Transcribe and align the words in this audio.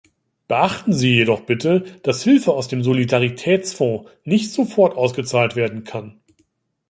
Beachten 0.47 0.93
Sie 0.93 1.13
jedoch 1.15 1.41
bitte, 1.41 1.81
dass 2.01 2.23
Hilfe 2.23 2.53
aus 2.53 2.67
dem 2.67 2.81
Solidaritätsfonds 2.81 4.09
nicht 4.23 4.51
sofort 4.51 4.97
ausgezahlt 4.97 5.55
werden 5.55 5.83
kann. 5.83 6.19